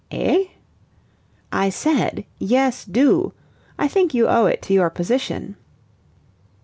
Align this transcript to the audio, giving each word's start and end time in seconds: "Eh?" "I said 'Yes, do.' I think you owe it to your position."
"Eh?" 0.09 0.45
"I 1.51 1.69
said 1.69 2.25
'Yes, 2.39 2.85
do.' 2.85 3.33
I 3.77 3.87
think 3.87 4.15
you 4.15 4.27
owe 4.27 4.47
it 4.47 4.63
to 4.63 4.73
your 4.73 4.89
position." 4.89 5.57